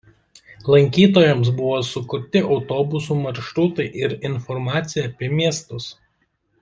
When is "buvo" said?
1.59-1.75